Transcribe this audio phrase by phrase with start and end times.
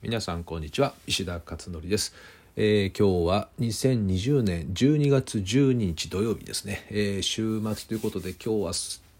[0.00, 0.94] 皆さんこんにちは。
[1.08, 2.14] 石田勝則です、
[2.54, 8.72] えー、今日は2020年12月12日土曜日ですね、えー、週末ということで今日は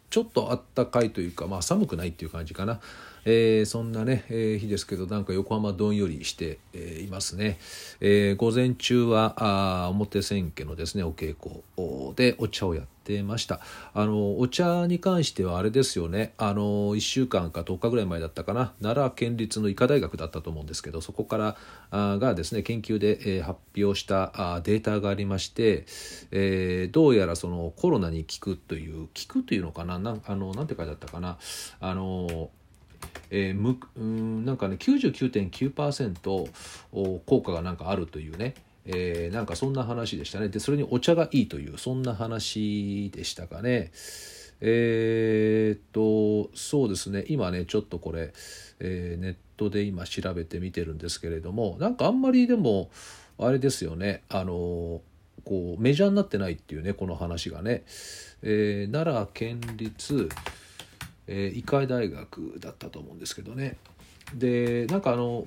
[0.08, 2.80] ちょっとあったかいというかまあ寒くないっていう感じかな、
[3.24, 7.58] えー、そんなね、えー、日ですけどなんか横浜どんよりして、えー、いますね、
[8.00, 13.60] えー、午前中はあ表千家のですねお稽古でお茶をやってました。
[13.94, 16.34] あのお茶に関してはあれですよね。
[16.36, 18.72] あの1週間か10日ぐらい前だったかな。
[18.82, 21.56] 奈良県立の医科大学だったと思うんですけどそこから
[21.90, 25.86] あがですね研究で、えー、発表したあデータがありまして、
[26.30, 29.98] えー、どうやらそのコロナに効くという効くというのかな。
[29.98, 31.38] なんあのなんて書いてあったかな。
[31.80, 32.50] あの
[33.30, 38.54] えー、むうんなんかね99.9%効果がなんかあるというね
[38.90, 40.48] えー、なんかそんな話でしたね。
[40.48, 43.90] でそれにお茶がいいというそんな話でしたかね。
[44.60, 47.24] えー、っとそうですね。
[47.28, 48.32] 今ねちょっとこれ、
[48.80, 52.90] えー、ネットで今調べてみてるんですけれどもなんかあんまりでも
[53.38, 54.22] あれですよね。
[54.30, 55.02] あの
[55.44, 57.84] こうメジャーになってないっていうねこの話がね、
[58.42, 60.30] えー、奈良県立、
[61.28, 63.76] えー、医科大学だったと思うんですけどね。
[64.34, 65.46] でなんかあの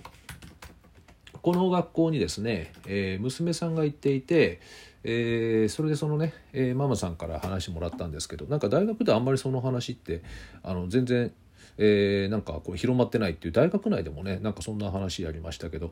[1.42, 4.62] この学校にですね、えー、娘さんが行っていて、
[5.04, 10.22] えー、それでそのね、えー、ママさんから話もらったんですけどなんか大学であんまりその話って
[10.64, 11.32] あの全然
[11.78, 15.88] えー、なんかこう広まってないっていう大学内でもねなんかそんな話ありましたけど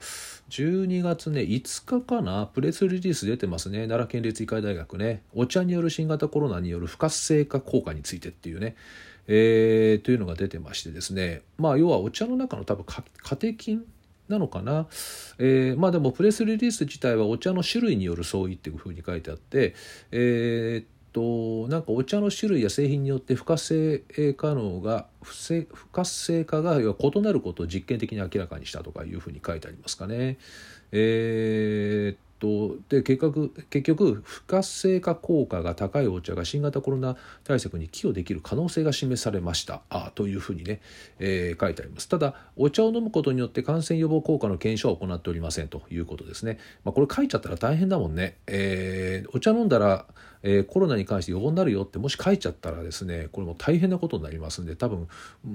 [0.49, 5.23] 12月ね5日かなプレスリリース出てますね奈良県立医科大学ね。
[5.33, 8.75] お茶による新型コロナによる不活性化効果についてっていうね。
[9.31, 13.85] えー、というのが出てましてですねまあ要はお茶の中の多分カテキン
[14.27, 14.87] なのかな、
[15.37, 19.75] えー、まあでもプレスリリース自体はお茶の種類による相違っていうふうに書いてあって、
[20.11, 25.33] えー、っとなんかお茶の種類や製品によって不活性化能が不
[25.73, 30.37] 不活性化が異なることを実験的に明らかにしたとかいうふうに書いてありますかね。
[30.91, 39.81] えーとで結局結局不活性化効果が高いお茶が新型コロナ対策に寄与できる可能性が示されました。
[39.89, 40.81] あというふうにね、
[41.19, 42.09] えー、書いてあります。
[42.09, 50.05] ただお茶を飲むことによって感染予防効果の検証は行っておりませんということですね、まあ、これ書いちゃったら大変だもんね、えー、お茶飲んだら
[50.43, 55.07] えー、コロナに関して予防になるよってもし書いちゃったらですねこれも大変なことになりますんで多分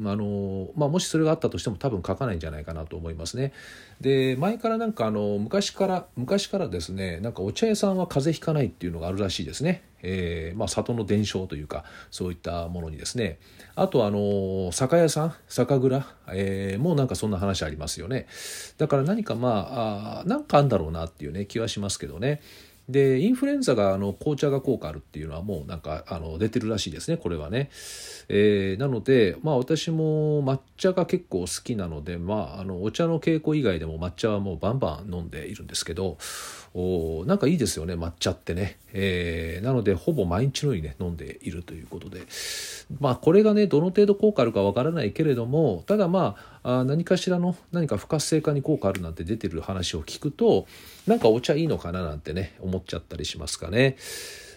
[0.04, 3.52] あの、まあ、もしそれがあったとしても多分書かないんじゃないかなと思いますね。
[4.00, 9.84] で前からなんかあの昔から昔からですねなんかお茶屋さんは風邪ひかないっていうのがあるらしいですね。
[10.06, 13.38] えーまあ、里の伝承というかそういったものにですね
[13.74, 18.26] あとあの酒屋さん酒蔵、えー、もうなんかそんな話ありますよね
[18.76, 22.42] だから何かまああなんかあんだろうなっていうね気はしますけどね
[22.88, 27.70] でインフルエンザがあの紅茶が効果あるっていうのはもうなんかあの出てるらしいですねこれはね、
[28.28, 36.18] えー、なのでまあ私も抹茶が結構好きなのでまああのお茶の稽古以外でも抹茶はもうバンバン飲んでいるんですけど
[36.74, 42.22] おなんかいいですよね抹茶ってね、えー、なのでほぼ毎日のようにね飲んでいるということで。
[43.00, 50.66] まあこれがねどの程度効果あるかわからないけれどもただまああ何かしらの何か不活性化に効果あるなんて出てる話を聞くと
[51.06, 53.96] なんかお茶いいのかななんてね思っちゃったりしますかね。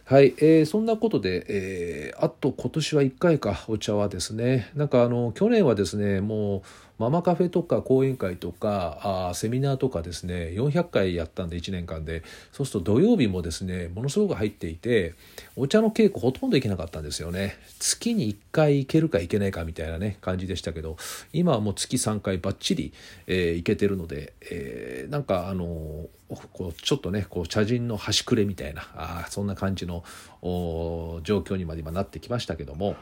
[0.05, 6.61] はい、えー、そんなことで、えー、あと今年は1回かお茶はですねなんかあの去年はですねもう
[6.99, 12.23] ママカフェとか講演会とかあセミナーとかですね400回やったんで1年間で。
[12.51, 15.13] そうすると土曜日もですねものすごく入っていて
[15.55, 17.57] お茶の稽古ほとんど行けなかったんですよね。
[17.79, 20.97] 月に1回行けるか行けないかみたいなね感じでしたけど
[21.33, 22.93] 今はもう月3回ばっちり、
[23.27, 26.07] えー、行けてるので、えー、なんかあの
[26.53, 30.03] こうちょっとねこう茶人の端くれみたいなあそんな感じの
[30.41, 32.95] 状況にまで今なってきましたけども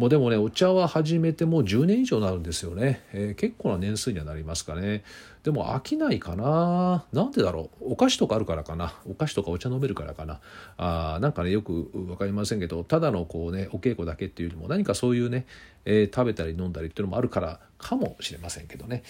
[0.00, 5.04] もうでもねお茶は始めてもう10年以上になるんですよね、えー、結構な年数にはなりますかね。
[5.42, 7.04] でも飽きないかな。
[7.12, 7.92] なんでだろう。
[7.92, 8.94] お菓子とかあるからかな。
[9.06, 10.40] お菓子とかお茶飲めるからかな。
[10.78, 15.44] あなんかねよく分かりませんけどただのこうねお稽古だけっていうよりも何かそういうね、
[15.84, 19.02] えー、食べたり飲んだりっていうのもあるからかもしれませんけどね、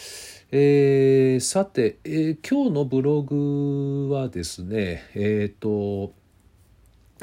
[0.50, 6.14] えー、さて、え、今日のブログはですねえっ、と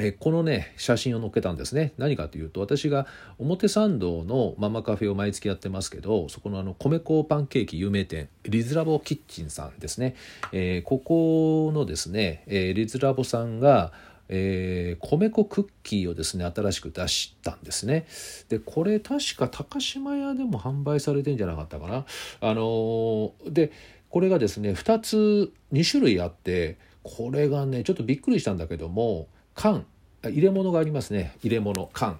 [0.00, 1.92] えこのね写真を載っけたんですね。
[1.98, 3.06] 何かというと私が
[3.38, 10.14] 表参道のママカフェを毎月やってますけどそこのあの米粉パンケーキ有名店リズラボキッチンさんですね、
[10.52, 13.92] えー、ここのですね、えー、リズラボさんが
[14.30, 18.06] えー、米粉クッキーをですね新しく出したんですね。
[18.50, 22.04] でこれ確か高島屋でも販売されてんじゃなかったかな。
[22.42, 23.72] あのー、で
[24.10, 29.28] これがですね2つ2種類あってこれがねちょっとびっくりしたんだけども
[29.58, 29.84] 缶。
[30.22, 31.36] 入れ物がありますね。
[31.42, 31.90] 入れ物。
[31.92, 32.18] 缶。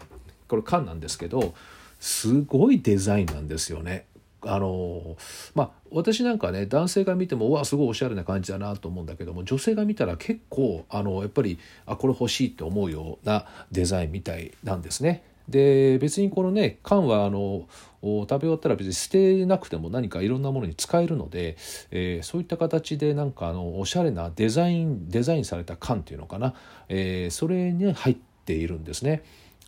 [0.49, 1.55] これ缶なんですけど
[2.01, 4.07] すごいデザインなんですよね。
[4.43, 5.17] あの
[5.55, 15.23] まあ私なんかね男性が見てもうわすごいおしゃれな感じだなと思うんだけども女性が見たら結構あのやっぱりあこれ欲しいって思うようなデザインみたいなんですね。
[15.49, 17.67] で別にこのね缶はあの
[18.03, 21.57] 食べ終わったら別に捨てなくても何かいろんなものに使えるので、
[21.91, 26.55] えー、そういった形でなんかあのおしゃれなデザインデザインされた缶っていうのかな、
[26.89, 29.23] えー、それに入っているんですね。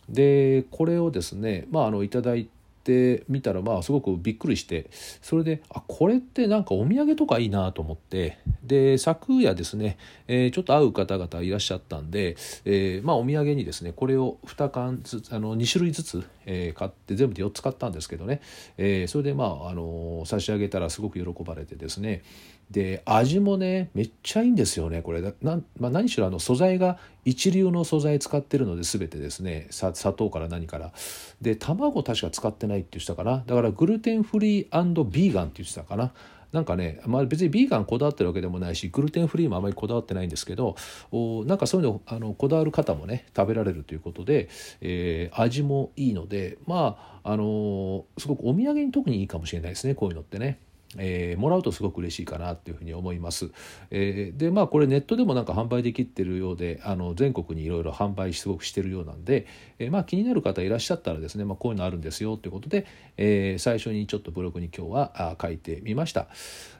[0.07, 2.47] でこれをですねまああのいただい
[2.83, 4.89] てみたらまあすごくびっくりして
[5.21, 9.97] それであこれってなんかお土産とかいいなと思ってで昨夜ですね、
[10.27, 12.35] えー、ちょっと会う方々いらっしゃったんで、
[12.65, 18.41] えー、まあお土産にですねこれを2缶ずつあの2種類ずつ、えー、買って全部で4つ買ったんですけどね、
[18.77, 22.23] え、それでまああの差し上げたらすごく喜ばれてですね。
[22.69, 25.21] で味もねめっちゃいいんですよねこれ。
[25.21, 25.33] な、
[25.77, 29.67] まあ、何しろあの素材が一流の素材使ってるので全てですね。
[29.71, 30.93] 砂糖から何から。
[31.41, 33.43] で卵確か使ってないって言ってたかな。
[33.45, 36.13] だからグルテンフリービーガンって言ってたかな。
[36.51, 40.75] なんかね、まあ、別にビーガンこだわってるわけでもないしグルテンフリーもあまりこだわってないんですけど
[41.11, 44.49] おなんかそういうのあのこだわる方もね食べられるということで、
[44.81, 50.59] えー、味もいいのでまああのー、すごくお土産に特にいいかもしれないですねこういうのってね。
[50.97, 53.51] えー、もらうとすごく嬉しいかなっていうふうに思います。
[53.91, 59.47] えー、でまあこれネットでもなんか販売できてるようであの全国にいろいろ販売すごくしてるようなんで、
[59.79, 62.85] えー、まあ気になる方いらっしゃったらですね、まあ、こういうのあるんですよということで、
[63.17, 66.27] えー、最初にちょっとブログに今日はあ書いてみました。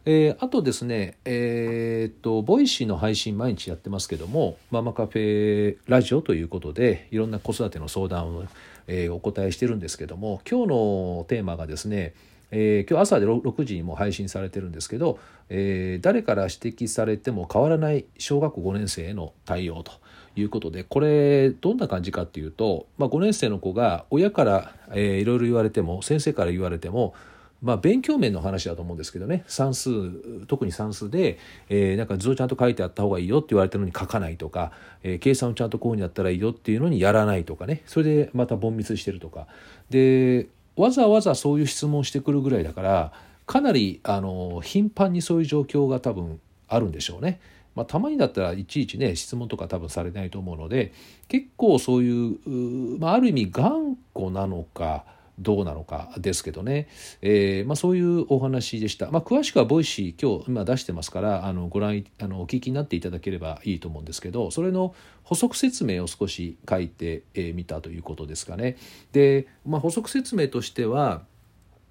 [0.06, 8.44] えー、あとですねえー、っとボイシーの配信毎日やってますけどもママカフェラジオということでいろんな子育ての相談を、
[8.88, 12.14] えー、お答えしてるんですけども今日のテーマがですね
[12.52, 15.20] えー、今日朝で 6, 時にも配信されてるんですけど、
[15.50, 19.94] えー、誰から指摘されても変わらない小学校5年生への対応と
[20.36, 27.14] いうことでこれどんな感じかっていうと、まあ、5年生の子が親から、えー、いろいろ言われても先生から言われても
[27.62, 31.38] まあ、勉強面の話だと思うんですけどね算数特に算数で、
[31.70, 34.72] えー、なんか図をちゃんと書いてあった方がいいよって言われたのに書かないとか、
[35.04, 39.48] えー、計算をちゃんとこういうふうにやったらいいよっていうのにやらないとかねそれでまた凡ミスしてるとか。
[39.90, 40.48] で
[40.82, 43.12] わざわざそういう質問してくるぐらいだから
[43.46, 47.40] かなりあの頻繁にそういう状況が多分あるんでしょうね。
[47.76, 50.92] まあ、たまにだったらいちいちね質問とか多分されないと思うので
[51.30, 55.06] 結構そういう、まあ、ある意味頑固なのか
[55.40, 56.88] どうなのかですけどね、
[57.22, 64.94] えーまあ、そういうお話でした、まあ、詳しくはボイシー今日今出してますからあのご覧あのお聞きになっていただければいいと思うんですけどそれの
[65.24, 68.78] 補足説明を少し書いてみ、えー、たということですかね。
[69.14, 71.22] で、まあ、補足説明としては、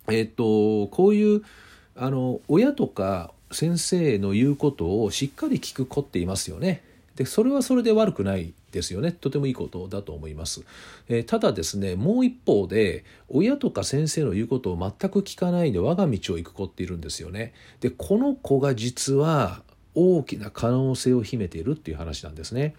[0.09, 1.43] えー、っとこういう
[1.97, 6.83] あの親とか先生の言うことをしっかり聞く子っていますよね。
[7.17, 9.13] でそれはそれで悪くないですよね。
[9.13, 10.63] とてもいいことだと思います、
[11.09, 17.53] えー、ただですねもう一方で親とか先生の言うことを全く聞かないで我が道を行く子っているんですよね。
[17.81, 19.63] でこの子が実は
[19.95, 22.75] 大きな可能性を秘めているっていう話なんですね。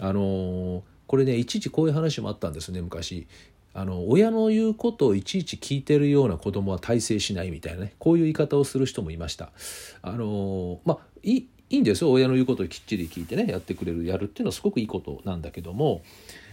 [0.00, 3.26] あのー、これね一時こういう話もあったんですね昔。
[3.72, 9.52] あの親の言うことをいちいち聞いてるような子供は大成しないみたいなねこういう言い方をする人もいました。
[10.00, 16.02] あのまあいいいんですよ親の言うことをきっちり聞いてねやってくれるやるっていうのはすごくいいことなんだけども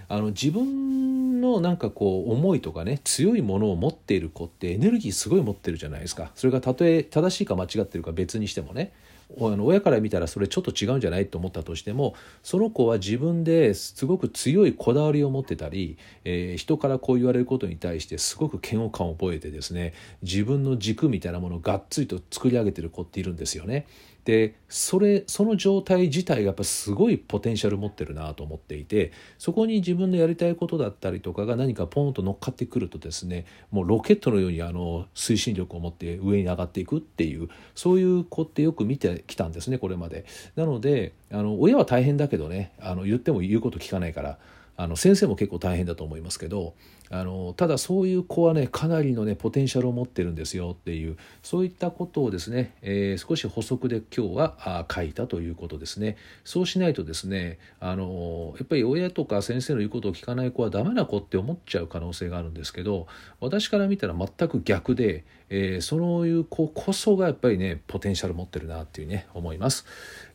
[0.10, 8.92] あの自分のなんかこう思いとかね強いものを持っている子ってエネルギーすごい持ってるじゃないですかそれがたとえ正しいか間違ってるか別にしてもね
[9.36, 23.88] 親から見たらそれちょっと違うんじゃないと思ったとしてもその子は自分ですごく強いこだわりを持ってたり、えー、人からこう言われることに対してすごく嫌悪感を覚えてですね自分の軸みたいなものをがっつりと作り上げてる子っているんですよね。
[24.26, 40.26] でそれその状態自体がやっぱすごいポテンシャル持ってるなと思っていてそこに自分のやりたいことだったりとかが何かポンと乗っかってくるとですねもうロケットのようにあの推進力を持って上に上がっていくっていうそういう子ってよく見てきたんですねこれまで。
[40.56, 44.38] なのであの親は大変だけどねあの言っても言うこと聞かないから
[44.76, 46.74] あの先生も結構大変だと思いますけど
[47.14, 56.18] あのただそういう子はねかなりのねポテンシャルを持ってるんですよっていうそういったことをですね、えー、少し補足で今日はあ書いたということですね。
[56.44, 63.06] そうしないとですねあのやっぱり親とか先生の言うことを聞かない子はダメな子って思っちゃう可能性があるんですけど
[63.40, 69.86] 私から見たら全く逆で、えー、そういう子こそがやっぱりねポテンシャル持ってるなっていうね思います、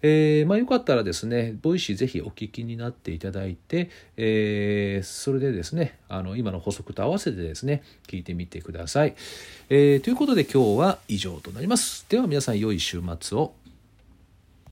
[0.03, 3.91] えー、まあよかったらですねボイシーぜひお聞きになっていただいて、
[4.29, 9.15] えー、それでですねあの今の補足と合わせてですね聞いてみてください、
[9.69, 12.07] えー、ということで今日は以上となります。
[12.09, 13.53] では皆さん良い週末を。